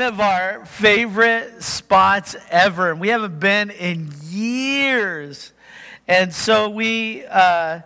[0.00, 2.92] of our favorite spots ever.
[2.92, 5.52] And we haven't been in years.
[6.06, 7.80] And so we uh,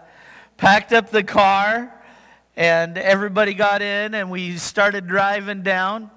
[0.58, 1.90] packed up the car
[2.54, 6.10] and everybody got in and we started driving down.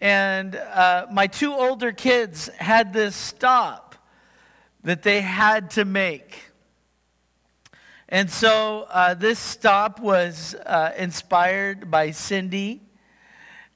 [0.00, 3.96] And uh, my two older kids had this stop
[4.82, 6.38] that they had to make.
[8.08, 12.80] And so uh, this stop was uh, inspired by Cindy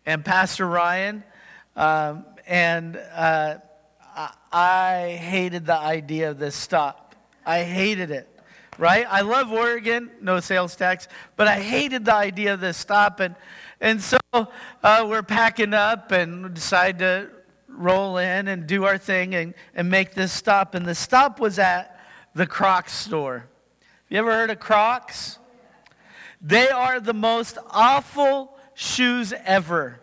[0.07, 1.25] and Pastor Ryan.
[1.79, 3.59] Um, and uh,
[4.53, 7.15] I hated the idea of this stop.
[7.47, 8.29] I hated it,
[8.79, 9.07] right?
[9.09, 13.21] I love Oregon, no sales tax, but I hated the idea of this stop.
[13.21, 13.37] And,
[13.81, 17.31] and so uh, we're packing up and decide to
[17.69, 20.75] roll in and do our thing and, and make this stop.
[20.75, 23.47] And the stop was at the Crocs store.
[24.09, 25.39] You ever heard of Crocs?
[26.43, 30.01] They are the most awful shoes ever.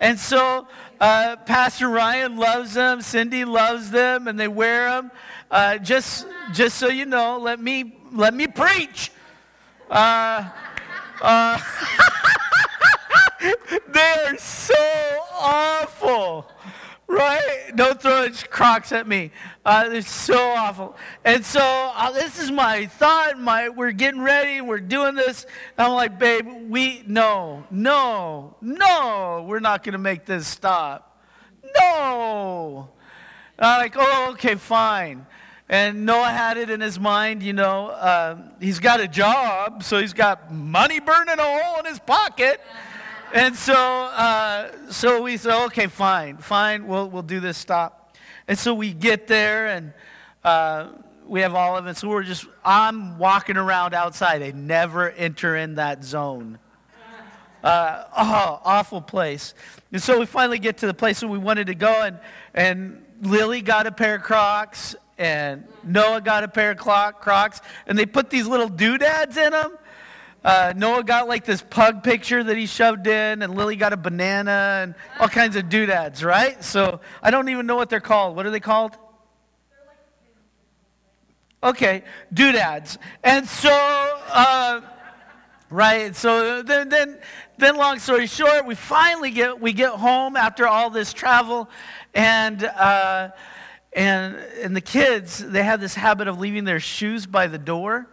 [0.00, 0.66] And so
[1.00, 5.10] uh, Pastor Ryan loves them, Cindy loves them, and they wear them.
[5.50, 9.10] Uh, just, just so you know, let me let me preach.
[9.90, 10.48] Uh,
[11.22, 11.58] uh
[13.92, 14.74] they are so
[15.32, 16.46] awful.
[17.08, 17.72] Right?
[17.74, 18.09] Don't throw
[18.50, 19.30] crocs at me.
[19.64, 20.96] Uh, they're so awful.
[21.24, 23.38] And so uh, this is my thought.
[23.38, 24.60] My we're getting ready.
[24.60, 25.46] We're doing this.
[25.76, 29.44] I'm like, babe, we no, no, no.
[29.48, 31.18] We're not going to make this stop.
[31.78, 32.88] No.
[33.58, 35.26] And I'm like, oh, okay, fine.
[35.68, 40.00] And Noah had it in his mind, you know, uh, he's got a job, so
[40.00, 42.60] he's got money burning a hole in his pocket.
[43.32, 47.99] And so, uh, so we said, okay, fine, fine, we'll, we'll do this stop.
[48.50, 49.92] And so we get there and
[50.42, 50.88] uh,
[51.24, 51.96] we have all of it.
[51.96, 54.42] So we're just, I'm walking around outside.
[54.42, 56.58] I never enter in that zone.
[57.62, 59.54] Uh, oh, awful place.
[59.92, 62.18] And so we finally get to the place where we wanted to go, and,
[62.52, 67.96] and Lily got a pair of Crocs, and Noah got a pair of Crocs, and
[67.96, 69.78] they put these little doodads in them.
[70.42, 73.96] Uh, Noah got like this pug picture that he shoved in, and Lily got a
[73.96, 76.62] banana and all kinds of doodads, right?
[76.64, 78.36] So I don't even know what they're called.
[78.36, 78.96] What are they called?
[81.62, 82.96] Okay, doodads.
[83.22, 84.80] And so, uh,
[85.68, 86.16] right?
[86.16, 87.18] So then, then,
[87.58, 91.68] then, long story short, we finally get we get home after all this travel,
[92.14, 93.28] and uh,
[93.92, 98.08] and and the kids they have this habit of leaving their shoes by the door.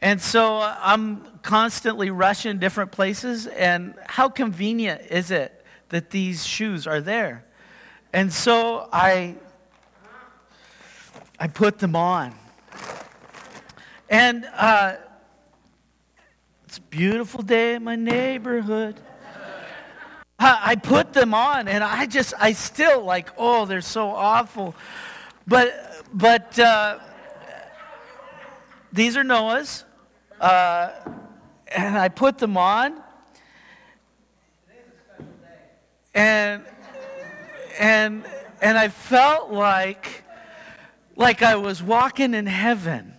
[0.00, 6.46] And so uh, I'm constantly rushing different places, and how convenient is it that these
[6.46, 7.44] shoes are there?
[8.12, 9.34] And so I,
[11.40, 12.34] I put them on.
[14.08, 14.96] And uh,
[16.64, 18.94] it's a beautiful day in my neighborhood.
[20.38, 24.76] I put them on, and I just, I still like, oh, they're so awful.
[25.48, 27.00] But, but uh,
[28.92, 29.84] these are Noah's
[30.40, 30.90] uh,
[31.68, 33.02] and I put them on.
[36.14, 36.64] And
[37.78, 38.24] and
[38.60, 40.24] and I felt like
[41.16, 43.14] like I was walking in heaven.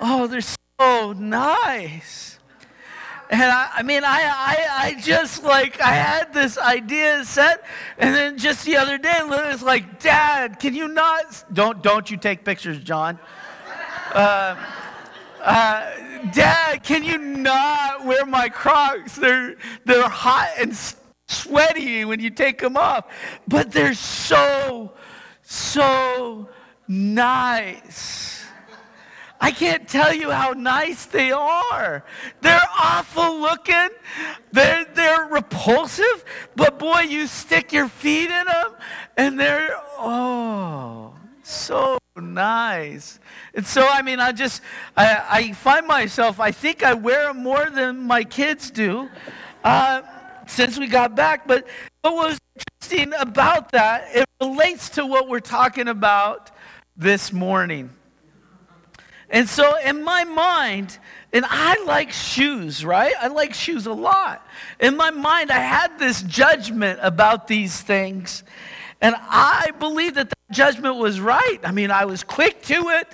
[0.00, 2.38] Oh, they're so nice.
[3.30, 7.64] And I, I mean, I, I, I just like, I had this idea set.
[7.96, 11.42] And then just the other day, Lily's like, Dad, can you not?
[11.50, 13.18] Don't, don't you take pictures, John.
[14.12, 14.56] Uh,
[15.42, 15.90] uh,
[16.32, 19.16] Dad, can you not wear my Crocs?
[19.16, 20.76] They're, they're hot and
[21.26, 23.06] sweaty when you take them off,
[23.48, 24.92] but they're so,
[25.42, 26.48] so
[26.86, 28.44] nice.
[29.40, 32.04] I can't tell you how nice they are.
[32.42, 33.88] They're awful looking.
[34.52, 38.74] They're, they're repulsive, but boy, you stick your feet in them
[39.16, 43.18] and they're, oh, so nice.
[43.54, 44.62] And so, I mean, I just,
[44.96, 49.08] I, I find myself, I think I wear them more than my kids do
[49.64, 50.02] uh,
[50.46, 51.46] since we got back.
[51.46, 51.66] But
[52.02, 56.50] what was interesting about that, it relates to what we're talking about
[56.96, 57.90] this morning.
[59.30, 60.98] And so, in my mind,
[61.32, 63.14] and I like shoes, right?
[63.18, 64.46] I like shoes a lot.
[64.78, 68.44] In my mind, I had this judgment about these things.
[69.02, 71.58] And I believe that that judgment was right.
[71.64, 73.08] I mean, I was quick to it.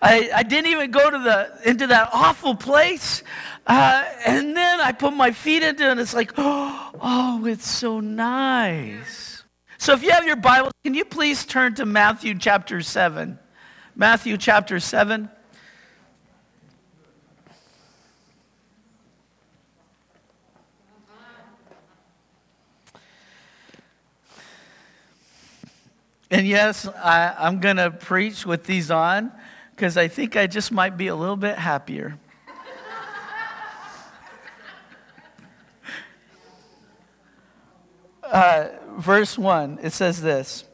[0.00, 3.22] I, I didn't even go to the, into that awful place.
[3.66, 7.68] Uh, and then I put my feet into it, and it's like, oh, oh, it's
[7.68, 9.44] so nice.
[9.76, 13.38] So if you have your Bible, can you please turn to Matthew chapter 7?
[13.94, 15.28] Matthew chapter 7.
[26.34, 29.30] And yes, I, I'm going to preach with these on
[29.70, 32.18] because I think I just might be a little bit happier.
[38.24, 40.64] uh, verse 1, it says this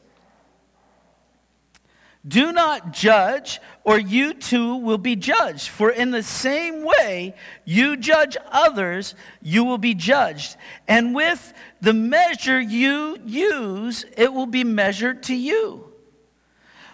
[2.31, 5.67] Do not judge, or you too will be judged.
[5.67, 7.35] For in the same way
[7.65, 10.55] you judge others, you will be judged.
[10.87, 15.90] And with the measure you use, it will be measured to you.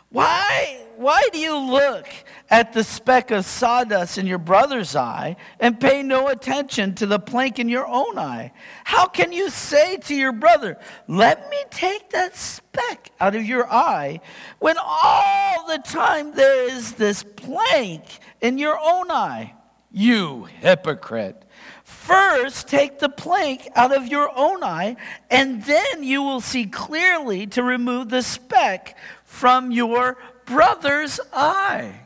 [0.09, 2.07] Why, why do you look
[2.49, 7.19] at the speck of sawdust in your brother's eye and pay no attention to the
[7.19, 8.53] plank in your own eye?
[8.85, 10.77] How can you say to your brother,
[11.07, 14.21] Let me take that speck out of your eye,
[14.59, 18.03] when all the time there is this plank
[18.39, 19.53] in your own eye?
[19.91, 21.43] You hypocrite.
[21.83, 24.97] First, take the plank out of your own eye,
[25.29, 31.99] and then you will see clearly to remove the speck from your brother's eye.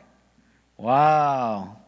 [0.76, 1.78] Wow.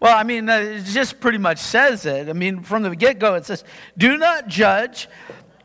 [0.00, 2.28] Well, I mean, it just pretty much says it.
[2.28, 3.64] I mean, from the get go, it says,
[3.98, 5.08] Do not judge,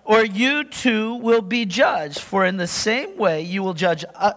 [0.04, 2.20] or you too will be judged.
[2.20, 4.04] For in the same way you will judge.
[4.14, 4.34] Uh,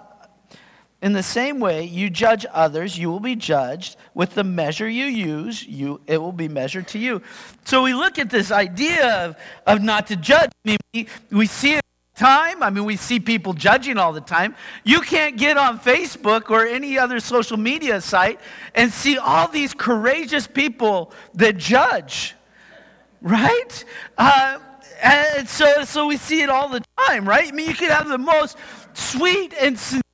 [1.02, 3.96] in the same way you judge others, you will be judged.
[4.12, 7.22] With the measure you use, you, it will be measured to you.
[7.64, 9.36] So we look at this idea of,
[9.66, 10.50] of not to judge.
[10.64, 11.79] I mean, we, we see it
[12.20, 12.62] time.
[12.62, 14.54] I mean, we see people judging all the time.
[14.84, 18.38] You can't get on Facebook or any other social media site
[18.74, 22.34] and see all these courageous people that judge,
[23.22, 23.84] right?
[24.18, 24.58] Uh,
[25.02, 27.48] and so, so we see it all the time, right?
[27.48, 28.58] I mean, you could have the most
[28.92, 30.09] sweet and sincere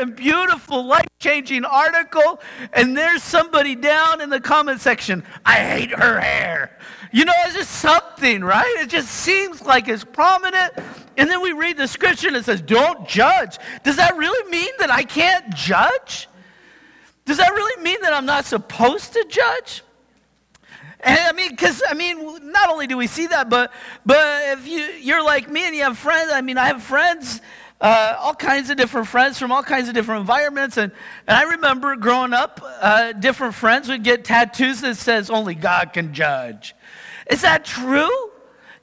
[0.00, 2.40] and beautiful, life changing article,
[2.72, 6.78] and there's somebody down in the comment section, I hate her hair.
[7.12, 8.76] You know, it's just something, right?
[8.78, 10.72] It just seems like it's prominent.
[11.16, 13.58] And then we read the scripture and it says, don't judge.
[13.82, 16.28] Does that really mean that I can't judge?
[17.24, 19.82] Does that really mean that I'm not supposed to judge?
[21.00, 23.72] And I mean, because I mean, not only do we see that, but
[24.04, 27.40] but if you you're like me and you have friends, I mean, I have friends,
[27.80, 30.92] uh, all kinds of different friends from all kinds of different environments, and
[31.26, 35.92] and I remember growing up, uh, different friends would get tattoos that says only God
[35.92, 36.74] can judge.
[37.30, 38.30] Is that true?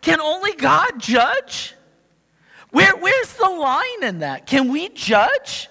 [0.01, 1.75] Can only God judge?
[2.71, 4.45] Where, where's the line in that?
[4.45, 5.69] Can we judge?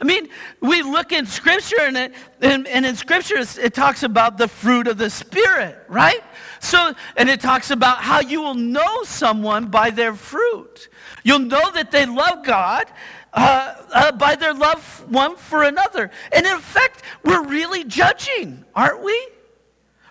[0.00, 0.28] I mean,
[0.60, 4.88] we look in Scripture, and, it, and, and, in Scripture, it talks about the fruit
[4.88, 6.22] of the Spirit, right?
[6.58, 10.88] So, and it talks about how you will know someone by their fruit.
[11.22, 12.86] You'll know that they love God
[13.32, 16.10] uh, uh, by their love one for another.
[16.32, 19.28] And in fact, we're really judging, aren't we?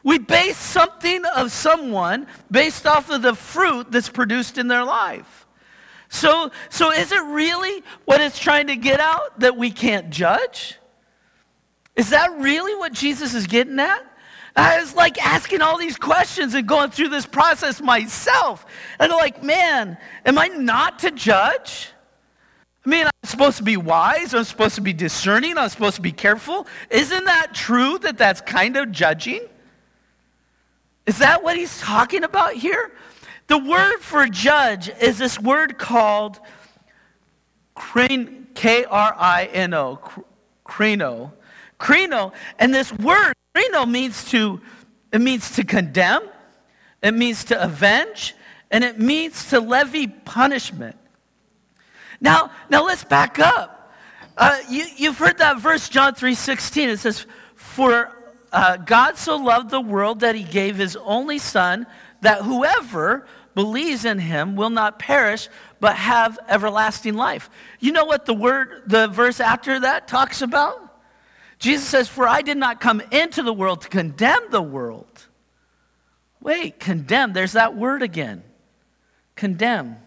[0.03, 5.45] We base something of someone based off of the fruit that's produced in their life.
[6.09, 10.75] So, so is it really what it's trying to get out that we can't judge?
[11.95, 14.08] Is that really what Jesus is getting at?
[14.56, 18.66] I was like asking all these questions and going through this process myself.
[19.00, 21.90] And like, man, am I not to judge?
[22.86, 24.34] I mean, I'm supposed to be wise.
[24.34, 25.57] I'm supposed to be discerning.
[25.57, 26.68] I'm supposed to be careful.
[26.90, 29.42] Isn't that true that that's kind of judging?
[31.06, 32.92] Is that what he's talking about here?
[33.48, 36.40] The word for judge is this word called
[37.76, 40.00] K R I N O,
[40.66, 41.31] krino.
[41.80, 42.33] Krino.
[42.59, 44.61] And this word, krino, means to,
[45.11, 46.23] it means to condemn,
[47.01, 48.35] it means to avenge,
[48.71, 50.95] and it means to levy punishment.
[52.21, 53.94] Now, now let's back up.
[54.37, 56.89] Uh, you, you've heard that verse, John 3 16.
[56.89, 57.25] It says,
[57.56, 58.11] For
[58.51, 61.85] uh, God so loved the world that he gave his only son,
[62.21, 63.25] that whoever
[63.56, 65.49] believes in him will not perish,
[65.80, 67.49] but have everlasting life.
[67.80, 70.89] You know what the word, the verse after that talks about?
[71.59, 75.28] Jesus says, For I did not come into the world to condemn the world.
[76.42, 78.44] Wait, condemn, there's that word again.
[79.35, 79.97] Condemn.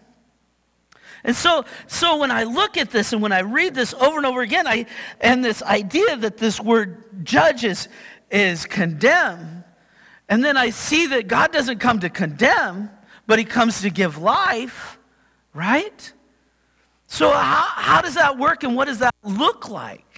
[1.23, 4.25] And so, so when I look at this and when I read this over and
[4.25, 4.87] over again, I,
[5.21, 7.87] and this idea that this word judges
[8.29, 9.63] is condemn.
[10.27, 12.89] And then I see that God doesn't come to condemn,
[13.27, 14.97] but He comes to give life,
[15.53, 16.13] right?
[17.07, 20.12] So, how, how does that work and what does that look like?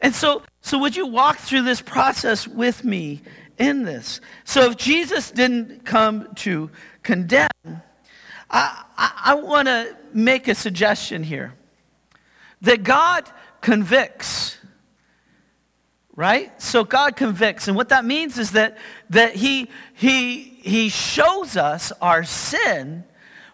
[0.00, 3.22] And so, so, would you walk through this process with me
[3.58, 4.20] in this?
[4.44, 6.70] So, if Jesus didn't come to
[7.02, 7.48] condemn,
[8.50, 11.54] I, I, I want to make a suggestion here
[12.60, 14.58] that God convicts
[16.18, 16.60] right?
[16.60, 17.68] So God convicts.
[17.68, 18.76] And what that means is that,
[19.10, 23.04] that he, he, he shows us our sin,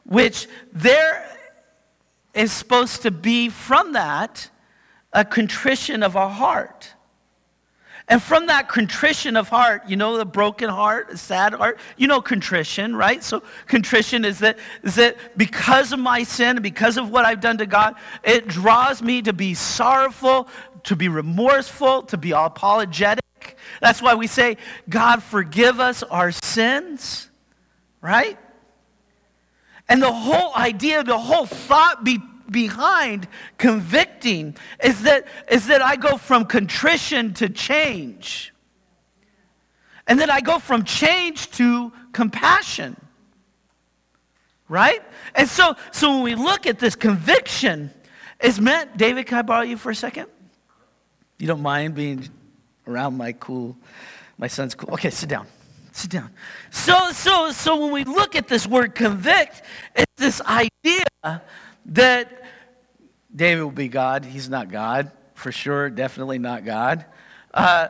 [0.06, 1.28] which there
[2.32, 4.48] is supposed to be from that
[5.14, 6.92] a contrition of a heart.
[8.06, 12.06] And from that contrition of heart, you know, the broken heart, a sad heart, you
[12.06, 13.25] know contrition, right?
[13.25, 17.56] So contrition is that, is that because of my sin because of what I've done
[17.59, 20.49] to God, it draws me to be sorrowful,
[20.83, 23.23] to be remorseful, to be apologetic.
[23.80, 27.30] That's why we say, God, forgive us our sins,
[28.02, 28.38] right?
[29.88, 32.18] And the whole idea, the whole thought be,
[32.50, 38.52] behind convicting is that, is that I go from contrition to change.
[40.06, 42.96] And then I go from change to compassion.
[44.68, 45.02] Right?
[45.34, 47.90] And so, so when we look at this conviction,
[48.40, 50.26] it's meant, David, can I borrow you for a second?
[51.38, 52.28] You don't mind being
[52.86, 53.76] around my cool,
[54.38, 54.92] my son's cool.
[54.94, 55.46] Okay, sit down.
[55.92, 56.30] Sit down.
[56.70, 59.62] So, so, so when we look at this word convict,
[59.94, 61.04] it's this idea
[61.87, 62.45] that
[63.35, 64.25] David will be God.
[64.25, 67.05] He's not God, for sure, definitely not God.
[67.53, 67.88] Uh,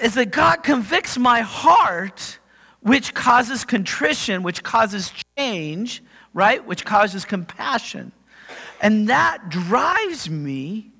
[0.00, 2.38] is that God convicts my heart,
[2.80, 6.02] which causes contrition, which causes change,
[6.32, 6.64] right?
[6.66, 8.12] Which causes compassion.
[8.80, 10.92] And that drives me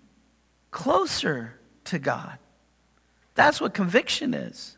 [0.71, 2.39] closer to God.
[3.35, 4.77] That's what conviction is.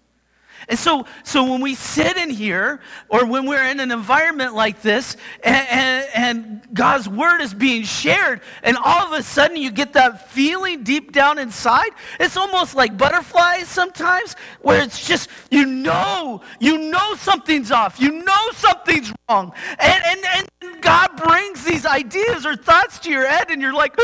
[0.69, 4.81] And so, so when we sit in here or when we're in an environment like
[4.83, 9.71] this and, and, and, God's word is being shared and all of a sudden you
[9.71, 15.67] get that feeling deep down inside, it's almost like butterflies sometimes where it's just, you
[15.67, 18.01] know, you know something's off.
[18.01, 19.53] You know something's wrong.
[19.79, 23.95] And, and, and God brings these ideas or thoughts to your head and you're like,
[23.97, 24.03] God,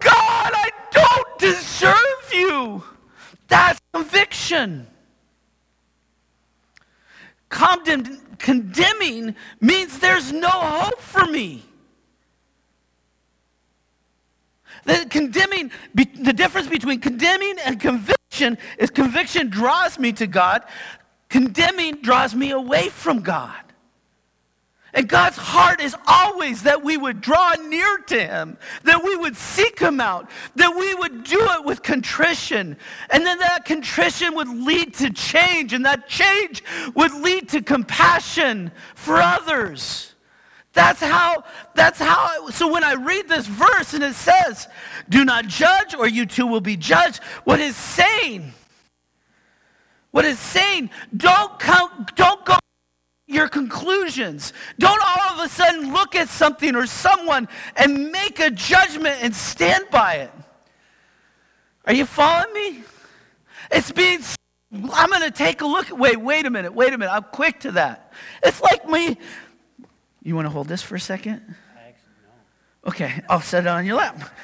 [0.00, 2.82] I don't deserve you.
[3.48, 4.86] That's conviction.
[7.48, 11.64] Condemn, condemning means there's no hope for me.
[14.84, 20.62] The condemning, the difference between condemning and conviction is conviction draws me to God,
[21.28, 23.67] condemning draws me away from God.
[24.94, 29.36] And God's heart is always that we would draw near to Him, that we would
[29.36, 32.76] seek Him out, that we would do it with contrition.
[33.10, 36.64] And then that contrition would lead to change, and that change
[36.94, 40.14] would lead to compassion for others.
[40.72, 44.68] That's how, that's how, so when I read this verse and it says,
[45.08, 48.52] do not judge or you too will be judged, what is saying,
[50.12, 52.58] what is saying, don't, come, don't go
[53.28, 54.52] your conclusions.
[54.78, 59.34] Don't all of a sudden look at something or someone and make a judgment and
[59.34, 60.32] stand by it.
[61.84, 62.82] Are you following me?
[63.70, 64.20] It's being,
[64.92, 65.90] I'm going to take a look.
[65.90, 67.12] Wait, wait a minute, wait a minute.
[67.12, 68.12] I'm quick to that.
[68.42, 69.18] It's like me.
[70.22, 71.54] You want to hold this for a second?
[72.86, 74.34] Okay, I'll set it on your lap.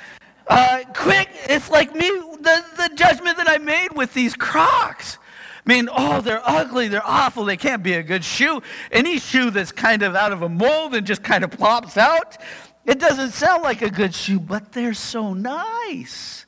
[0.47, 5.17] Uh, quick, it's like me, the, the judgment that I made with these Crocs.
[5.67, 8.63] Mean, oh, they're ugly, they're awful, they can't be a good shoe.
[8.91, 12.37] Any shoe that's kind of out of a mold and just kind of plops out,
[12.85, 16.45] it doesn't sound like a good shoe, but they're so nice.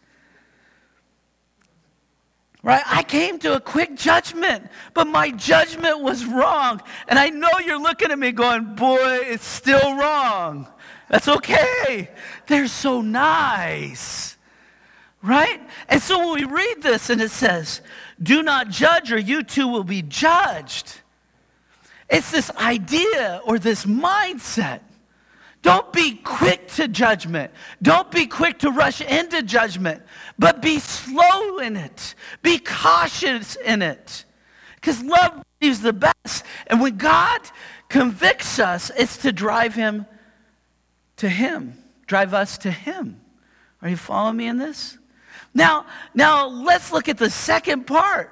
[2.63, 2.83] Right?
[2.85, 6.83] I came to a quick judgment, but my judgment was wrong.
[7.07, 10.67] And I know you're looking at me going, boy, it's still wrong.
[11.09, 12.11] That's okay.
[12.49, 14.36] They're so nice.
[15.27, 15.61] Right?
[15.89, 17.81] And so when we read this and it says,
[18.23, 21.01] do not judge, or you too will be judged.
[22.09, 24.83] It's this idea or this mindset.
[25.63, 27.51] Don't be quick to judgment.
[27.83, 30.01] Don't be quick to rush into judgment,
[30.39, 32.15] but be slow in it.
[32.43, 34.25] Be cautious in it.
[34.77, 36.45] Because love is the best.
[36.69, 37.41] And when God
[37.89, 40.07] convicts us, it's to drive him
[41.17, 43.21] to him, drive us to him.
[43.83, 44.99] Are you following me in this?
[45.57, 48.31] Now, now let's look at the second part.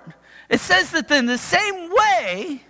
[0.50, 2.62] It says that in the same way,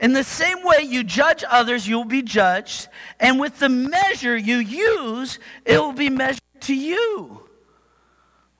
[0.00, 2.88] in the same way you judge others, you'll be judged,
[3.20, 7.46] and with the measure you use, it will be measured to you.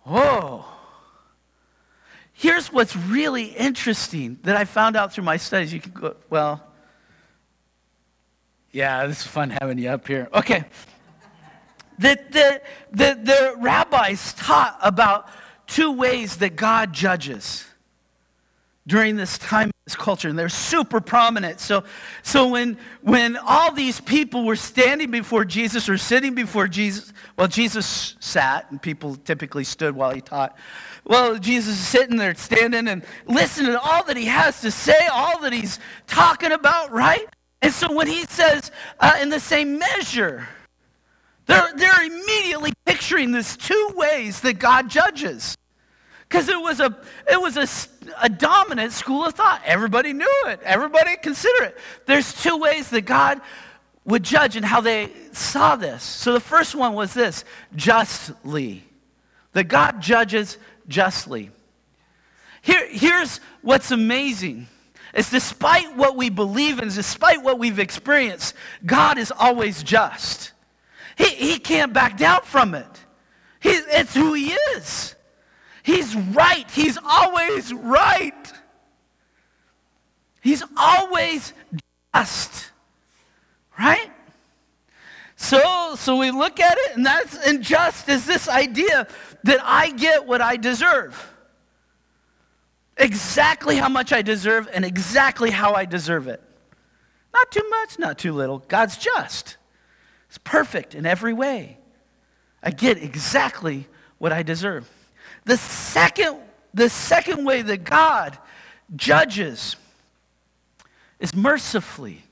[0.03, 0.67] Whoa.
[2.35, 5.73] Here's what's really interesting that I found out through my studies.
[5.73, 6.63] You can go, well,
[8.71, 10.29] yeah, this is fun having you up here.
[10.35, 10.65] Okay
[11.99, 12.61] that the,
[12.91, 15.29] the, the rabbis taught about
[15.67, 17.65] two ways that God judges
[18.87, 21.59] during this time in this culture and they're super prominent.
[21.59, 21.85] So
[22.23, 27.49] so when when all these people were standing before jesus or sitting before jesus well
[27.49, 30.57] jesus sat and people typically stood while he taught.
[31.05, 35.07] Well jesus is sitting there standing and listening to all that he has to say
[35.11, 37.27] all that he's talking about right?
[37.63, 38.71] And so when he says
[39.01, 40.47] uh, in the same measure
[41.47, 45.57] They're, they're immediately picturing this two ways that God judges.
[46.29, 46.97] Because it was, a,
[47.31, 47.69] it was a,
[48.23, 49.61] a dominant school of thought.
[49.65, 51.79] Everybody knew it, everybody considered it.
[52.07, 53.41] There's two ways that God
[54.05, 56.03] would judge and how they saw this.
[56.03, 57.45] So the first one was this
[57.77, 58.85] justly.
[59.53, 60.59] That God judges
[60.89, 61.51] justly.
[62.63, 64.67] Here, here's what's amazing.
[65.13, 70.54] It's despite what we believe and despite what we've experienced, God is always just.
[71.17, 72.87] He, he can't back down from it.
[73.61, 75.15] He, it's who he is.
[75.83, 76.69] He's right.
[76.71, 78.53] He's always right.
[80.41, 81.53] He's always
[82.15, 82.71] just.
[83.79, 84.11] Right?
[85.37, 89.07] So, so we look at it, and that's and just is this idea
[89.43, 91.33] that I get what I deserve.
[92.97, 96.43] Exactly how much I deserve and exactly how I deserve it.
[97.35, 98.61] Not too much, not too little.
[98.69, 99.57] God's just.
[100.35, 101.79] It's perfect in every way.
[102.61, 103.87] I get exactly
[104.19, 104.91] what I deserve.
[105.45, 106.39] The second,
[106.75, 108.37] the second way that God
[108.97, 109.77] judges
[111.21, 112.25] is mercifully.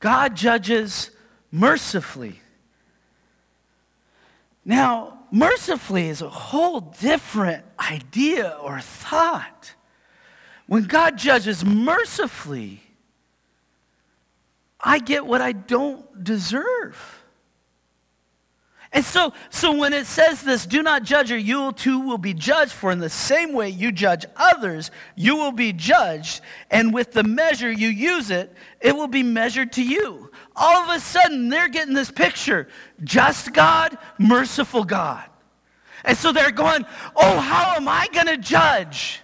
[0.00, 1.10] God judges
[1.52, 2.40] mercifully.
[4.64, 9.74] Now, mercifully is a whole different idea or thought.
[10.66, 12.83] When God judges mercifully,
[14.84, 17.22] I get what I don't deserve.
[18.92, 22.32] And so, so when it says this, do not judge or you too will be
[22.32, 27.10] judged, for in the same way you judge others, you will be judged, and with
[27.10, 30.30] the measure you use it, it will be measured to you.
[30.54, 32.68] All of a sudden, they're getting this picture
[33.02, 35.24] just God, merciful God.
[36.04, 36.86] And so they're going,
[37.16, 39.20] oh, how am I going to judge?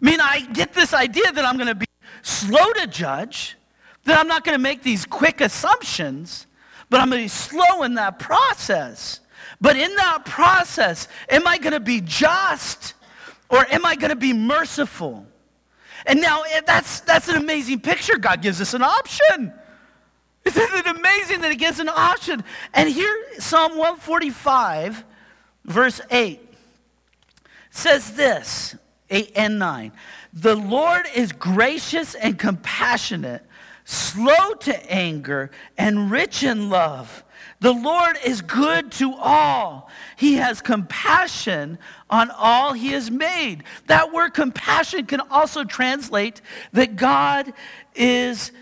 [0.00, 1.86] I mean, I get this idea that I'm going to be
[2.22, 3.56] slow to judge,
[4.04, 6.46] that I'm not going to make these quick assumptions
[6.94, 9.18] but I'm going to be slow in that process.
[9.60, 12.94] But in that process, am I going to be just
[13.48, 15.26] or am I going to be merciful?
[16.06, 18.16] And now eh, that's, that's an amazing picture.
[18.16, 19.52] God gives us an option.
[20.44, 22.44] Isn't it amazing that He gives an option?
[22.74, 25.04] And here, Psalm 145,
[25.64, 26.40] verse 8,
[27.70, 28.76] says this
[29.10, 29.92] 8 and 9.
[30.32, 33.44] The Lord is gracious and compassionate
[33.84, 37.24] slow to anger, and rich in love.
[37.60, 39.90] The Lord is good to all.
[40.16, 41.78] He has compassion
[42.10, 43.64] on all he has made.
[43.86, 46.40] That word compassion can also translate
[46.72, 47.52] that God
[47.94, 48.52] is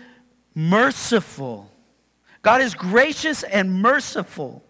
[0.55, 1.69] merciful.
[2.41, 4.63] God is gracious and merciful,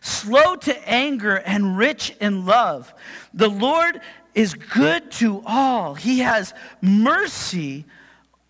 [0.00, 2.94] slow to anger and rich in love.
[3.34, 4.00] The Lord
[4.34, 5.94] is good to all.
[5.94, 7.84] He has mercy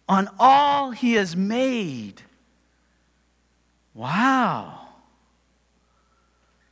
[0.08, 2.22] on all he has made.
[3.94, 4.88] Wow.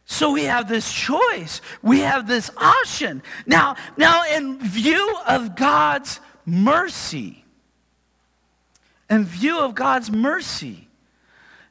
[0.06, 1.60] So we have this choice.
[1.82, 3.22] We have this option.
[3.44, 7.44] Now, now in view of God's mercy,
[9.10, 10.88] in view of God's mercy,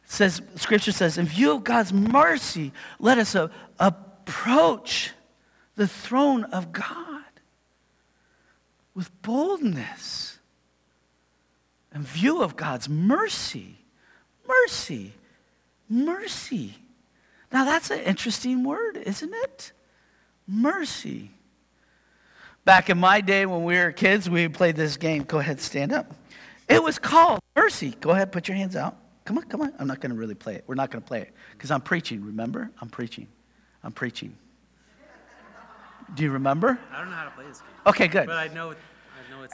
[0.06, 3.36] says scripture says, in view of God's mercy, let us
[3.80, 5.14] approach
[5.76, 7.24] the throne of God
[8.94, 10.35] with boldness
[11.96, 13.78] in view of God's mercy.
[14.48, 15.14] Mercy.
[15.90, 16.76] Mercy.
[17.52, 19.72] Now, that's an interesting word, isn't it?
[20.46, 21.32] Mercy.
[22.66, 25.24] Back in my day when we were kids, we played this game.
[25.24, 26.14] Go ahead, stand up.
[26.68, 27.96] It was called Mercy.
[28.02, 28.98] Go ahead, put your hands out.
[29.24, 29.74] Come on, come on.
[29.80, 30.64] I'm not going to really play it.
[30.68, 32.70] We're not going to play it because I'm preaching, remember?
[32.82, 33.28] I'm preaching.
[33.84, 34.36] I'm preaching.
[36.14, 36.78] Do you remember?
[36.92, 37.70] I don't know how to play this game.
[37.88, 38.28] Okay, good.
[38.28, 38.76] But I know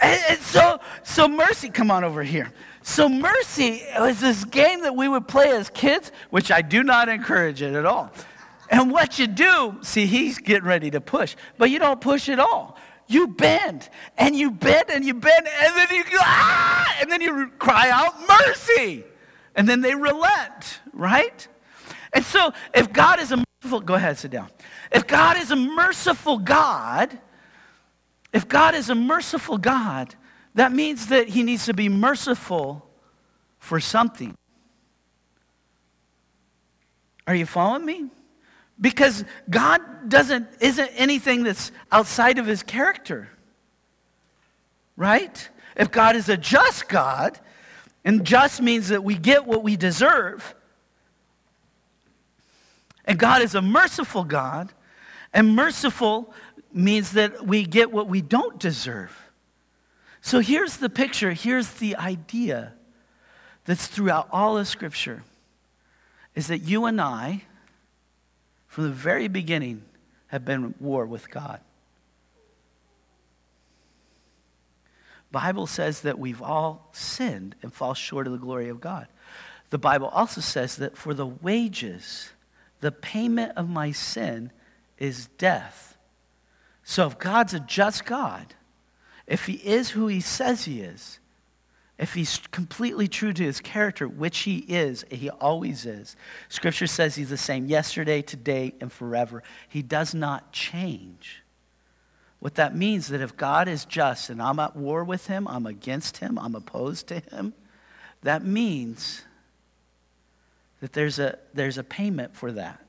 [0.01, 2.51] and, and, so, so Mercy, come on over here.
[2.83, 7.09] So Mercy was this game that we would play as kids, which I do not
[7.09, 8.11] encourage it at all.
[8.69, 12.39] And what you do, see, he's getting ready to push, but you don't push at
[12.39, 12.77] all.
[13.07, 17.19] You bend and you bend and you bend and then you go, ah, and then
[17.19, 19.03] you cry out mercy.
[19.53, 21.45] And then they relent, right?
[22.13, 24.47] And so if God is a merciful, go ahead, sit down.
[24.93, 27.19] If God is a merciful God,
[28.33, 30.15] if God is a merciful God,
[30.55, 32.87] that means that he needs to be merciful
[33.59, 34.35] for something.
[37.27, 38.09] Are you following me?
[38.79, 43.29] Because God doesn't isn't anything that's outside of his character.
[44.97, 45.49] Right?
[45.75, 47.39] If God is a just God,
[48.03, 50.55] and just means that we get what we deserve,
[53.05, 54.73] and God is a merciful God,
[55.33, 56.33] and merciful
[56.75, 59.17] means that we get what we don't deserve.
[60.21, 62.73] So here's the picture, here's the idea
[63.65, 65.23] that's throughout all of Scripture
[66.35, 67.43] is that you and I,
[68.67, 69.83] from the very beginning,
[70.27, 71.59] have been at war with God.
[75.31, 79.07] Bible says that we've all sinned and fall short of the glory of God.
[79.69, 82.31] The Bible also says that for the wages,
[82.81, 84.51] the payment of my sin
[84.97, 85.90] is death.
[86.83, 88.53] So if God's a just God,
[89.27, 91.19] if he is who he says he is,
[91.97, 96.15] if he's completely true to his character, which he is, he always is.
[96.49, 99.43] Scripture says he's the same yesterday, today, and forever.
[99.69, 101.43] He does not change.
[102.39, 105.67] What that means that if God is just and I'm at war with him, I'm
[105.67, 107.53] against him, I'm opposed to him,
[108.23, 109.21] that means
[110.79, 112.83] that there's a, there's a payment for that.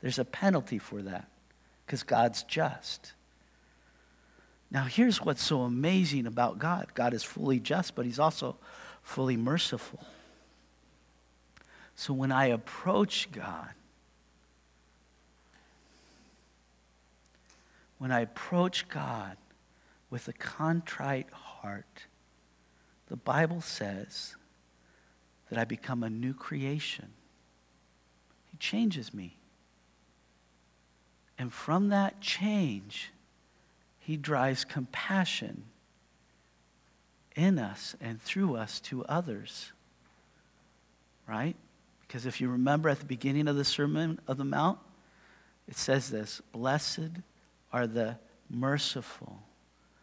[0.00, 1.28] There's a penalty for that
[1.88, 3.14] because God's just.
[4.70, 8.56] Now, here's what's so amazing about God God is fully just, but He's also
[9.02, 10.00] fully merciful.
[11.94, 13.70] So when I approach God,
[17.96, 19.38] when I approach God
[20.10, 22.04] with a contrite heart,
[23.06, 24.36] the Bible says
[25.48, 27.08] that I become a new creation.
[28.50, 29.37] He changes me.
[31.38, 33.12] And from that change,
[33.98, 35.64] he drives compassion
[37.36, 39.72] in us and through us to others.
[41.26, 41.54] Right?
[42.00, 44.78] Because if you remember at the beginning of the Sermon of the Mount,
[45.68, 47.20] it says this Blessed
[47.72, 48.16] are the
[48.50, 49.38] merciful,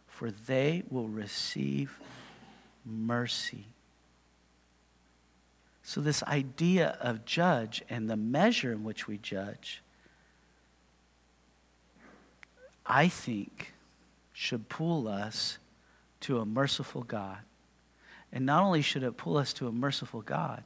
[0.08, 2.00] for they will receive
[2.86, 3.66] mercy.
[5.82, 9.82] So, this idea of judge and the measure in which we judge,
[12.86, 13.74] I think,
[14.32, 15.58] should pull us
[16.22, 17.38] to a merciful God.
[18.32, 20.64] And not only should it pull us to a merciful God,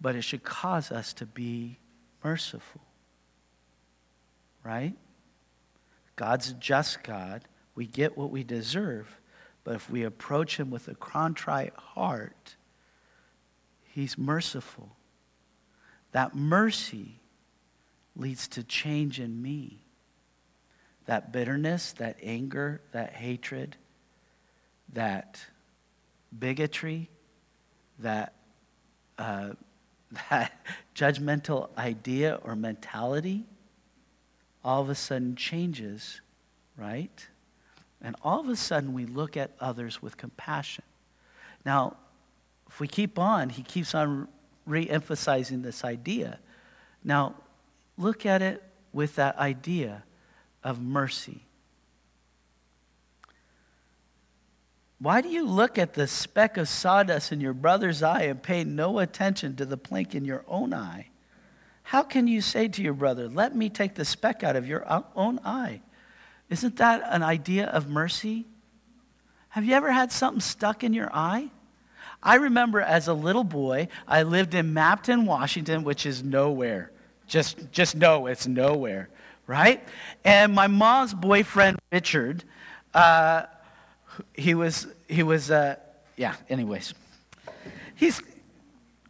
[0.00, 1.76] but it should cause us to be
[2.24, 2.80] merciful.
[4.64, 4.94] Right?
[6.16, 7.44] God's a just God.
[7.74, 9.20] We get what we deserve.
[9.64, 12.56] But if we approach Him with a contrite heart,
[13.84, 14.96] He's merciful.
[16.12, 17.20] That mercy
[18.16, 19.82] leads to change in me
[21.06, 23.76] that bitterness, that anger, that hatred,
[24.92, 25.40] that
[26.36, 27.08] bigotry,
[27.98, 28.34] that,
[29.18, 29.50] uh,
[30.30, 30.52] that
[30.94, 33.44] judgmental idea or mentality,
[34.64, 36.20] all of a sudden changes,
[36.76, 37.26] right?
[38.00, 40.84] And all of a sudden we look at others with compassion.
[41.64, 41.96] Now,
[42.68, 44.28] if we keep on, he keeps on
[44.66, 46.38] re emphasizing this idea.
[47.04, 47.34] Now,
[47.98, 48.62] look at it
[48.92, 50.04] with that idea
[50.64, 51.44] of mercy.
[54.98, 58.62] Why do you look at the speck of sawdust in your brother's eye and pay
[58.62, 61.08] no attention to the plank in your own eye?
[61.82, 64.86] How can you say to your brother, Let me take the speck out of your
[65.16, 65.80] own eye?
[66.48, 68.46] Isn't that an idea of mercy?
[69.48, 71.50] Have you ever had something stuck in your eye?
[72.22, 76.92] I remember as a little boy, I lived in Mabton, Washington, which is nowhere.
[77.26, 79.08] Just, just know it's nowhere
[79.52, 79.86] right?
[80.24, 82.42] And my mom's boyfriend, Richard,
[82.94, 83.42] uh,
[84.32, 85.76] he was, he was, uh,
[86.16, 86.94] yeah, anyways.
[87.94, 88.22] He's,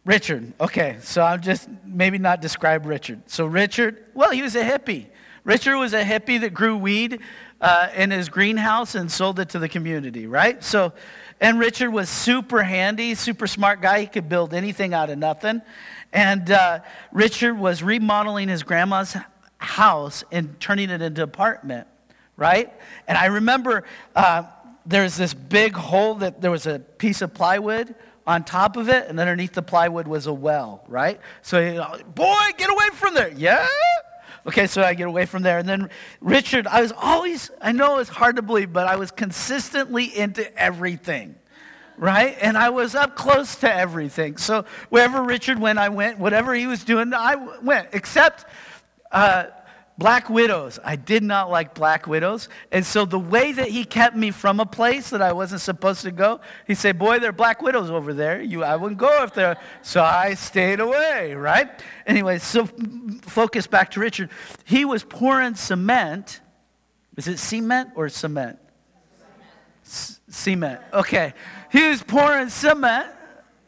[0.05, 3.21] Richard, okay, so I'm just maybe not describe Richard.
[3.27, 5.05] So, Richard, well, he was a hippie.
[5.45, 7.19] Richard was a hippie that grew weed
[7.61, 10.61] uh, in his greenhouse and sold it to the community, right?
[10.61, 10.91] So,
[11.39, 14.01] and Richard was super handy, super smart guy.
[14.01, 15.61] He could build anything out of nothing.
[16.11, 16.81] And uh,
[17.13, 19.15] Richard was remodeling his grandma's
[19.63, 21.87] house and turning it into apartment,
[22.37, 22.71] right?
[23.07, 24.43] And I remember uh,
[24.85, 27.95] there's this big hole that there was a piece of plywood
[28.25, 31.19] on top of it, and underneath the plywood was a well, right?
[31.41, 33.29] So, you know, boy, get away from there.
[33.29, 33.67] Yeah?
[34.45, 35.57] Okay, so I get away from there.
[35.57, 39.11] And then Richard, I was always, I know it's hard to believe, but I was
[39.11, 41.35] consistently into everything,
[41.97, 42.37] right?
[42.41, 44.37] And I was up close to everything.
[44.37, 46.19] So wherever Richard went, I went.
[46.19, 47.89] Whatever he was doing, I went.
[47.93, 48.45] Except
[49.13, 49.45] uh,
[49.97, 50.79] black widows.
[50.83, 52.49] I did not like black widows.
[52.71, 56.01] And so the way that he kept me from a place that I wasn't supposed
[56.01, 58.41] to go, he said, Boy, there are black widows over there.
[58.41, 59.57] You, I wouldn't go if they're.
[59.81, 61.69] So I stayed away, right?
[62.07, 62.65] Anyway, so
[63.21, 64.29] focus back to Richard.
[64.63, 66.39] He was pouring cement.
[67.17, 68.59] Is it cement or cement?
[69.83, 70.79] C- cement.
[70.93, 71.33] Okay.
[71.71, 73.07] He was pouring cement,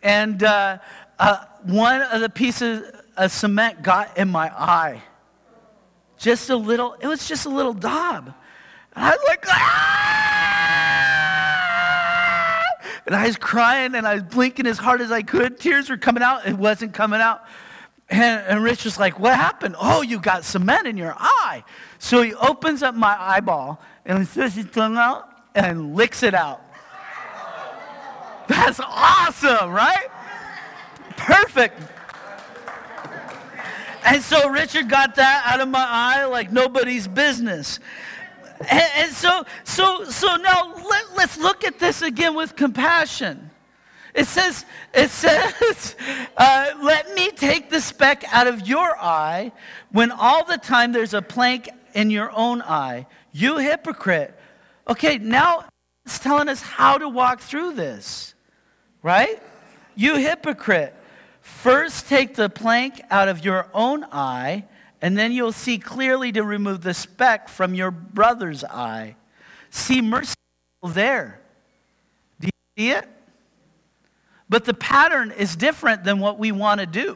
[0.01, 0.77] and uh,
[1.19, 5.03] uh, one of the pieces of cement got in my eye.
[6.25, 8.33] Just a little, it was just a little daub.
[8.95, 10.65] And I was like, ah!
[13.05, 15.59] And I was crying and I was blinking as hard as I could.
[15.59, 16.47] Tears were coming out.
[16.47, 17.45] It wasn't coming out.
[18.09, 19.75] And, and Rich was like, What happened?
[19.79, 21.63] Oh, you got cement in your eye.
[21.99, 26.33] So he opens up my eyeball and he says his tongue out and licks it
[26.33, 26.63] out.
[28.47, 30.07] That's awesome, right?
[31.17, 31.79] Perfect.
[34.05, 37.79] And so Richard got that out of my eye like nobody's business.
[38.59, 43.49] And, and so, so, so now let, let's look at this again with compassion.
[44.13, 44.63] It says,
[44.93, 45.95] it says,
[46.37, 49.51] uh, let me take the speck out of your eye
[49.91, 53.07] when all the time there's a plank in your own eye.
[53.31, 54.37] You hypocrite.
[54.87, 55.65] Okay, now
[56.05, 58.35] it's telling us how to walk through this,
[59.01, 59.41] right?
[59.95, 60.93] You hypocrite.
[61.45, 64.65] First, take the plank out of your own eye,
[64.99, 69.15] and then you'll see clearly to remove the speck from your brother's eye.
[69.69, 70.33] See mercy
[70.81, 71.39] there.
[72.39, 73.07] Do you see it?
[74.49, 77.15] But the pattern is different than what we want to do,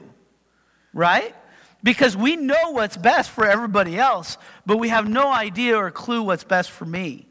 [0.94, 1.36] right?
[1.82, 6.22] Because we know what's best for everybody else, but we have no idea or clue
[6.22, 7.26] what's best for me.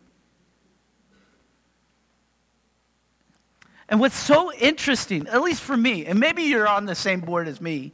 [3.89, 7.49] And what's so interesting, at least for me, and maybe you're on the same board
[7.49, 7.93] as me,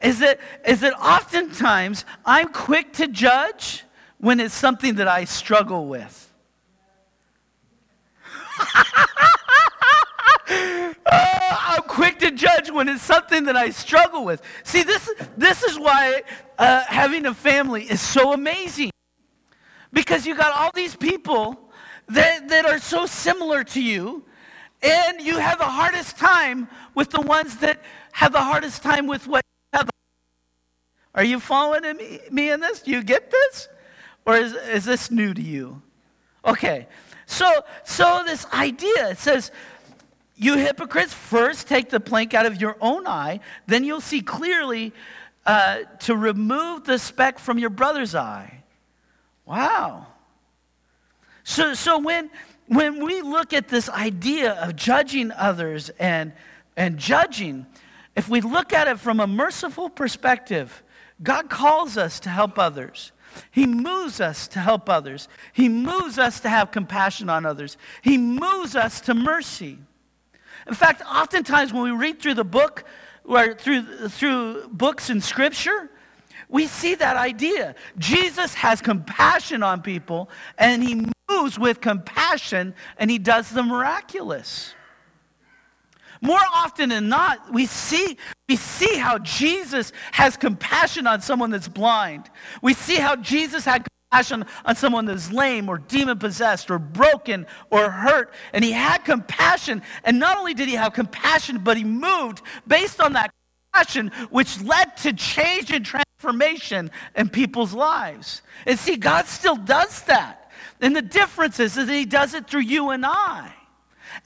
[0.00, 3.84] is that, is that oftentimes I'm quick to judge
[4.18, 6.32] when it's something that I struggle with.
[10.48, 14.42] Uh, I'm quick to judge when it's something that I struggle with.
[14.62, 16.22] See, this, this is why
[16.58, 18.90] uh, having a family is so amazing.
[19.92, 21.72] Because you got all these people
[22.08, 24.24] that, that are so similar to you,
[24.82, 27.80] and you have the hardest time with the ones that
[28.12, 29.88] have the hardest time with what have.
[31.14, 32.82] Are you following me, me in this?
[32.82, 33.68] Do you get this?
[34.24, 35.82] Or is, is this new to you?
[36.44, 36.86] Okay.
[37.26, 39.50] So, so this idea, it says,
[40.36, 44.92] you hypocrites, first take the plank out of your own eye, then you'll see clearly
[45.46, 48.62] uh, to remove the speck from your brother's eye.
[49.44, 50.06] Wow.
[51.44, 52.30] So, so when,
[52.68, 56.32] when we look at this idea of judging others and,
[56.76, 57.66] and judging,
[58.16, 60.82] if we look at it from a merciful perspective,
[61.22, 63.12] God calls us to help others.
[63.50, 65.28] He moves us to help others.
[65.52, 67.76] He moves us to have compassion on others.
[68.02, 69.78] He moves us to mercy.
[70.66, 72.84] In fact, oftentimes when we read through the book
[73.24, 75.90] or through, through books in Scripture,
[76.48, 77.74] we see that idea.
[77.98, 84.74] Jesus has compassion on people and he moves with compassion and he does the miraculous.
[86.20, 88.16] More often than not, we see,
[88.48, 92.30] we see how Jesus has compassion on someone that's blind.
[92.62, 97.44] We see how Jesus had compassion on someone that's lame or demon possessed or broken
[97.70, 98.32] or hurt.
[98.52, 99.82] And he had compassion.
[100.04, 103.32] And not only did he have compassion, but he moved based on that
[103.72, 108.42] compassion, which led to change and transformation in people's lives.
[108.64, 110.41] And see, God still does that.
[110.82, 113.54] And the difference is that he does it through you and I.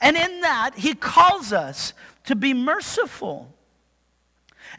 [0.01, 1.93] And in that, he calls us
[2.25, 3.53] to be merciful.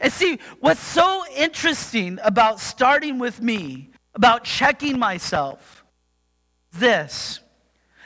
[0.01, 5.85] And see, what's so interesting about starting with me, about checking myself,
[6.73, 7.39] this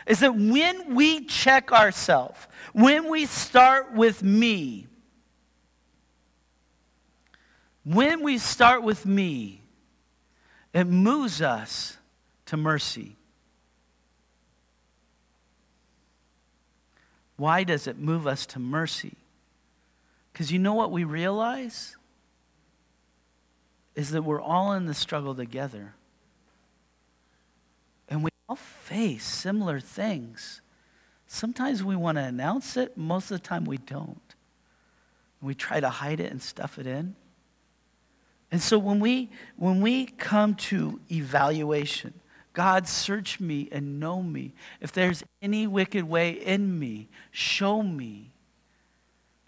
[0.05, 4.87] is that when we check ourselves, when we start with me,
[7.83, 9.61] when we start with me,
[10.73, 11.97] it moves us
[12.45, 13.17] to mercy.
[17.43, 19.17] Why does it move us to mercy?
[20.31, 21.97] Because you know what we realize?
[23.95, 25.93] Is that we're all in the struggle together.
[28.07, 30.61] And we all face similar things.
[31.27, 34.35] Sometimes we want to announce it, most of the time we don't.
[35.41, 37.13] We try to hide it and stuff it in.
[38.53, 42.13] And so when we when we come to evaluation,
[42.53, 44.53] God, search me and know me.
[44.79, 48.31] If there's any wicked way in me, show me.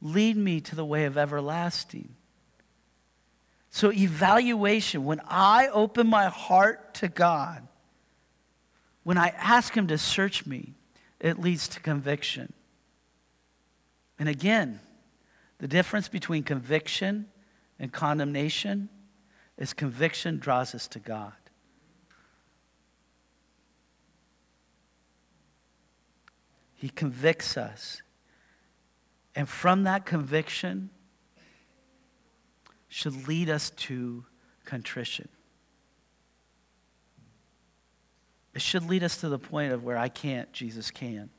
[0.02, 2.16] Lead me to the way of everlasting.
[3.70, 7.68] So, evaluation, when I open my heart to God,
[9.04, 10.74] when I ask Him to search me,
[11.20, 12.54] it leads to conviction.
[14.18, 14.80] And again,
[15.60, 17.28] the difference between conviction
[17.80, 18.90] and condemnation
[19.58, 21.34] is conviction draws us to God.
[26.86, 28.04] He convicts us.
[29.34, 30.92] And from that conviction
[32.90, 34.24] should lead us to
[34.66, 35.28] contrition.
[38.54, 41.32] It should lead us to the point of where I can't, Jesus can.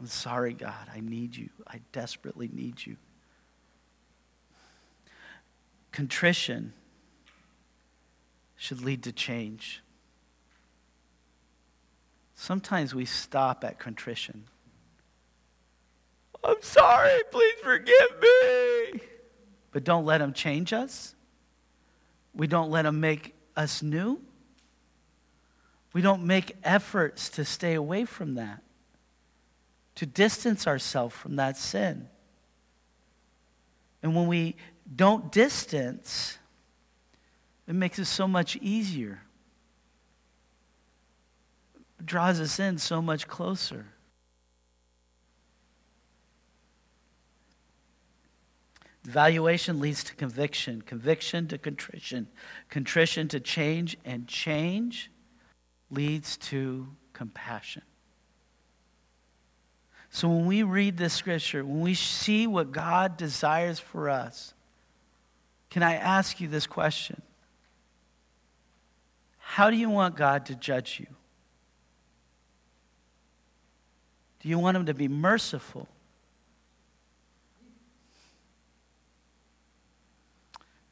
[0.00, 0.88] I'm sorry, God.
[0.92, 1.50] I need you.
[1.64, 2.96] I desperately need you.
[5.92, 6.72] Contrition
[8.56, 9.80] should lead to change.
[12.40, 14.44] Sometimes we stop at contrition.
[16.44, 19.00] I'm sorry, please forgive me.
[19.72, 21.16] But don't let him change us.
[22.32, 24.20] We don't let him make us new.
[25.92, 28.62] We don't make efforts to stay away from that,
[29.96, 32.08] to distance ourselves from that sin.
[34.00, 34.54] And when we
[34.94, 36.38] don't distance,
[37.66, 39.22] it makes it so much easier.
[42.04, 43.86] Draws us in so much closer.
[49.06, 52.28] Evaluation leads to conviction, conviction to contrition,
[52.68, 55.10] contrition to change, and change
[55.90, 57.82] leads to compassion.
[60.10, 64.54] So when we read this scripture, when we see what God desires for us,
[65.70, 67.22] can I ask you this question?
[69.38, 71.06] How do you want God to judge you?
[74.40, 75.88] Do you want Him to be merciful?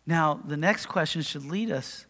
[0.07, 2.07] Now, the next question should lead us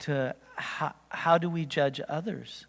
[0.00, 2.66] to how, how do we judge others?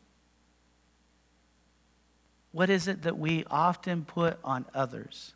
[2.53, 5.33] What is it that we often put on others?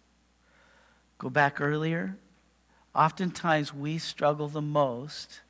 [1.17, 2.17] Go back earlier.
[2.93, 5.41] Oftentimes we struggle the most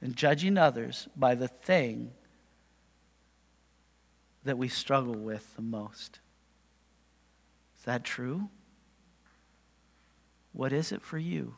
[0.00, 2.12] in judging others by the thing
[4.48, 6.20] that we struggle with the most.
[7.76, 8.48] Is that true?
[10.54, 11.56] What is it for you?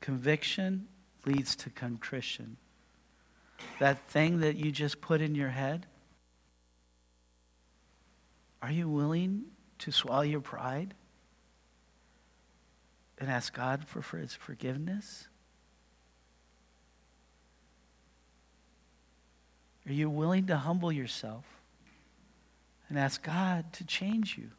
[0.00, 0.88] Conviction
[1.26, 2.56] leads to contrition.
[3.78, 5.84] That thing that you just put in your head,
[8.62, 9.44] are you willing
[9.80, 10.94] to swallow your pride
[13.18, 15.28] and ask God for, for his forgiveness?
[19.86, 21.44] Are you willing to humble yourself
[22.88, 24.50] and ask God to change you?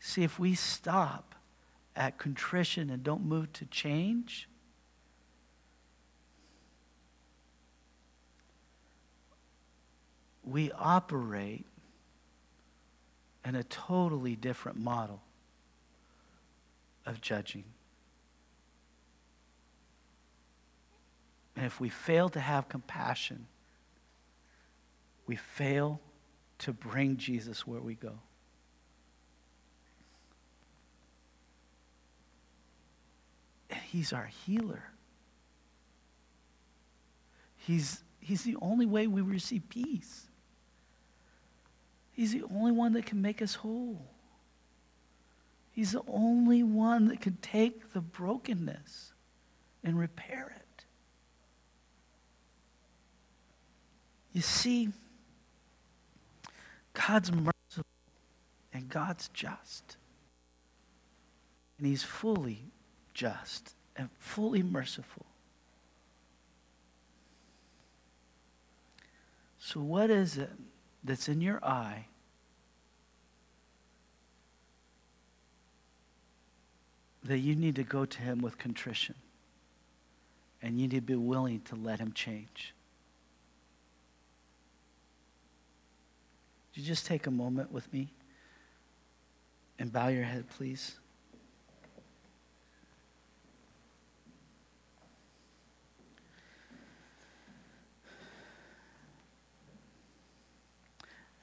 [0.00, 1.34] See, if we stop
[1.94, 4.48] at contrition and don't move to change,
[10.44, 11.66] we operate
[13.44, 15.22] in a totally different model
[17.08, 17.64] of judging.
[21.56, 23.46] And if we fail to have compassion,
[25.26, 26.00] we fail
[26.58, 28.18] to bring Jesus where we go.
[33.70, 34.84] And He's our healer.
[37.56, 40.26] He's, he's the only way we receive peace.
[42.12, 44.06] He's the only one that can make us whole.
[45.78, 49.12] He's the only one that can take the brokenness
[49.84, 50.84] and repair it.
[54.32, 54.88] You see,
[56.94, 57.84] God's merciful
[58.72, 59.96] and God's just.
[61.78, 62.72] And He's fully
[63.14, 65.26] just and fully merciful.
[69.60, 70.50] So, what is it
[71.04, 72.06] that's in your eye
[77.28, 79.14] that you need to go to Him with contrition?
[80.60, 82.74] And you need to be willing to let Him change.
[86.70, 88.08] Would you just take a moment with me
[89.78, 90.96] and bow your head, please?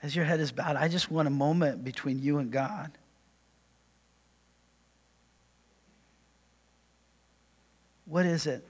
[0.05, 2.91] as your head is bowed, I just want a moment between you and God.
[8.05, 8.63] What is it?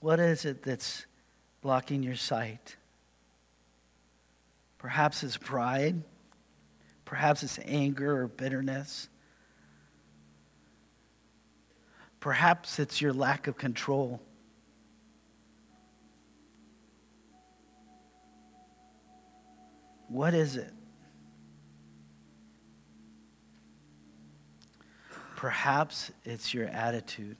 [0.00, 1.06] What is it that's
[1.60, 2.76] blocking your sight?
[4.78, 6.02] Perhaps it's pride.
[7.04, 9.08] Perhaps it's anger or bitterness.
[12.20, 14.20] Perhaps it's your lack of control.
[20.08, 20.72] What is it?
[25.38, 27.36] Perhaps it's your attitude.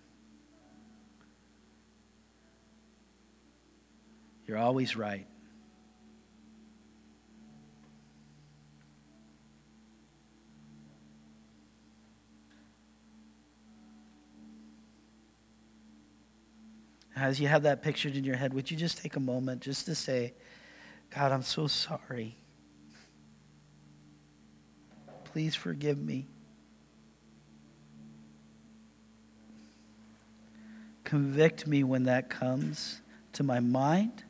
[4.46, 5.26] You're always right.
[17.16, 19.86] As you have that pictured in your head, would you just take a moment just
[19.86, 20.34] to say,
[21.10, 22.36] God, I'm so sorry.
[25.24, 26.28] Please forgive me.
[31.08, 33.00] Convict me when that comes
[33.32, 34.24] to my mind,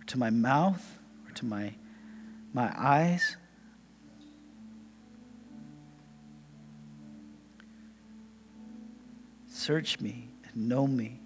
[0.00, 1.74] or to my mouth, or to my,
[2.54, 3.36] my eyes.
[9.50, 11.20] Search me and know me.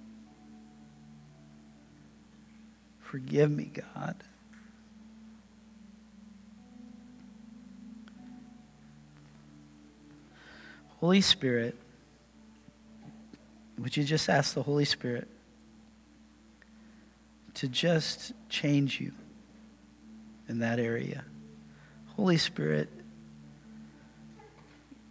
[2.98, 4.16] Forgive me, God.
[10.98, 11.78] Holy Spirit,
[13.78, 15.28] would you just ask the Holy Spirit
[17.54, 19.12] to just change you
[20.48, 21.24] in that area?
[22.16, 22.88] Holy Spirit,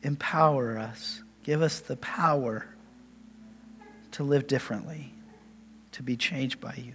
[0.01, 1.21] empower us.
[1.43, 2.65] Give us the power
[4.11, 5.13] to live differently,
[5.91, 6.93] to be changed by you.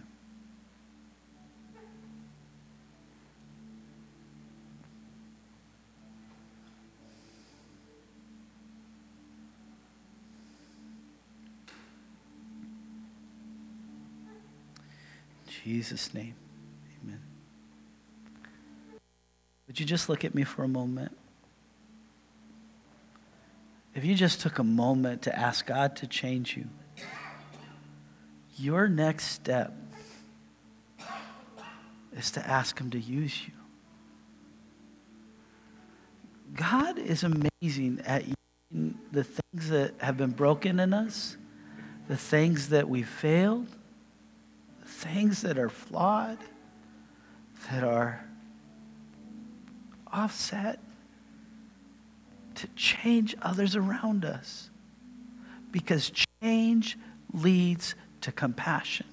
[15.71, 16.35] Jesus' name,
[17.01, 17.21] amen.
[19.69, 21.17] Would you just look at me for a moment?
[23.95, 26.67] If you just took a moment to ask God to change you,
[28.57, 29.73] your next step
[32.17, 33.53] is to ask Him to use you.
[36.53, 38.25] God is amazing at
[38.73, 41.37] the things that have been broken in us,
[42.09, 43.69] the things that we failed,
[45.01, 46.39] things that are flawed,
[47.71, 48.25] that are
[50.13, 50.79] offset,
[52.57, 54.69] to change others around us.
[55.71, 56.99] Because change
[57.33, 59.07] leads to compassion.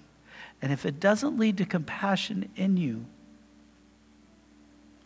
[0.62, 3.06] And if it doesn't lead to compassion in you,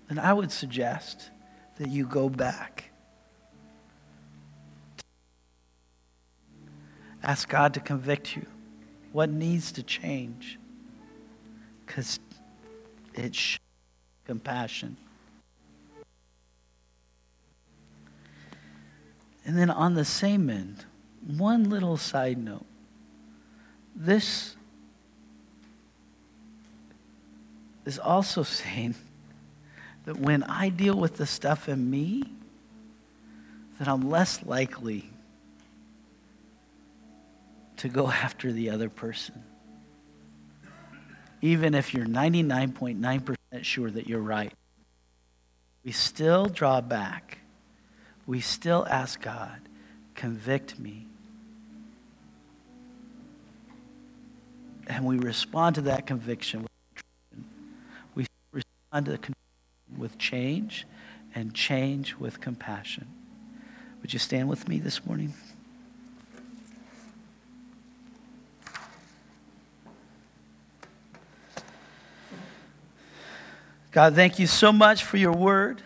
[0.08, 1.30] then I would suggest
[1.78, 2.86] that you go back.
[7.22, 8.46] Ask God to convict you.
[9.12, 10.58] What needs to change?
[11.92, 12.22] Because
[13.14, 13.60] it's
[14.24, 14.96] compassion.
[19.44, 20.86] And then on the same end,
[21.28, 22.66] one little side note.
[23.94, 24.56] This
[27.84, 28.96] is also saying
[30.06, 32.24] that when I deal with the stuff in me,
[33.80, 35.10] that I'm less likely
[37.76, 39.44] to go after the other person
[41.42, 44.54] even if you're 99.9% sure that you're right.
[45.84, 47.40] We still draw back.
[48.28, 49.60] We still ask God,
[50.16, 51.08] convict me.
[54.88, 56.68] And we respond to that conviction
[58.14, 59.36] we respond to the conviction
[59.98, 60.86] with change
[61.34, 63.08] and change with compassion.
[64.02, 65.34] Would you stand with me this morning?
[73.92, 75.82] God, thank you so much for your word.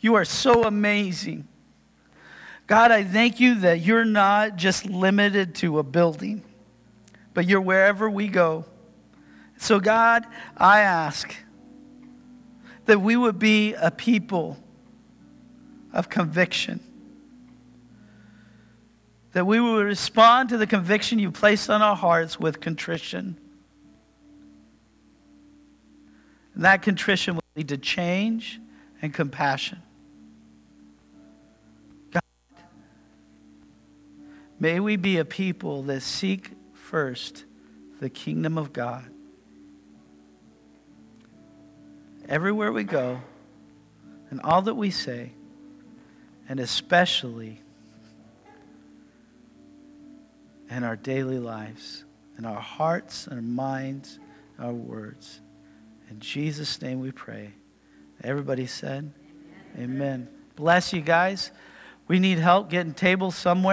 [0.00, 1.46] You are so amazing.
[2.66, 6.42] God, I thank you that you're not just limited to a building,
[7.32, 8.64] but you're wherever we go.
[9.58, 11.34] So, God, I ask
[12.86, 14.58] that we would be a people
[15.92, 16.80] of conviction,
[19.32, 23.38] that we would respond to the conviction you placed on our hearts with contrition.
[26.54, 28.60] And that contrition will lead to change
[29.02, 29.82] and compassion.
[32.12, 32.22] God,
[34.60, 37.44] may we be a people that seek first
[38.00, 39.04] the kingdom of God.
[42.28, 43.20] Everywhere we go,
[44.30, 45.32] and all that we say,
[46.48, 47.60] and especially
[50.70, 52.04] in our daily lives,
[52.38, 54.18] in our hearts, our minds,
[54.58, 55.40] our words.
[56.14, 57.54] In Jesus' name we pray.
[58.22, 59.12] Everybody said,
[59.76, 59.90] Amen.
[59.90, 60.28] Amen.
[60.54, 61.50] Bless you guys.
[62.06, 63.72] We need help getting tables somewhere.